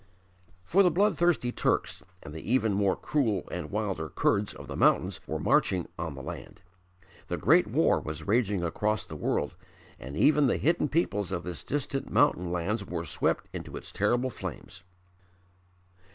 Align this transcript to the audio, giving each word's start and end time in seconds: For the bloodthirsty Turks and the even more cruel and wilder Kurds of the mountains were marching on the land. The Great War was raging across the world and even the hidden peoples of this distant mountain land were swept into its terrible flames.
For 0.63 0.81
the 0.81 0.89
bloodthirsty 0.89 1.51
Turks 1.51 2.01
and 2.23 2.33
the 2.33 2.41
even 2.51 2.73
more 2.73 2.95
cruel 2.95 3.47
and 3.51 3.69
wilder 3.69 4.09
Kurds 4.09 4.51
of 4.51 4.67
the 4.67 4.75
mountains 4.75 5.21
were 5.27 5.37
marching 5.37 5.87
on 5.99 6.15
the 6.15 6.23
land. 6.23 6.59
The 7.27 7.37
Great 7.37 7.67
War 7.67 7.99
was 7.99 8.25
raging 8.25 8.63
across 8.63 9.05
the 9.05 9.15
world 9.15 9.55
and 9.99 10.17
even 10.17 10.47
the 10.47 10.57
hidden 10.57 10.89
peoples 10.89 11.31
of 11.31 11.43
this 11.43 11.63
distant 11.63 12.11
mountain 12.11 12.51
land 12.51 12.81
were 12.89 13.05
swept 13.05 13.45
into 13.53 13.77
its 13.77 13.91
terrible 13.91 14.31
flames. 14.31 14.83